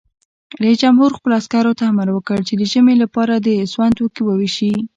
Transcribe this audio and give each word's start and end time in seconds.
رئیس 0.61 0.77
جمهور 0.83 1.11
خپلو 1.17 1.33
عسکرو 1.41 1.77
ته 1.79 1.83
امر 1.91 2.07
وکړ؛ 2.11 2.37
د 2.59 2.63
ژمي 2.71 2.95
لپاره 3.03 3.33
د 3.37 3.49
سون 3.73 3.89
توکي 3.97 4.21
وویشئ! 4.23 4.73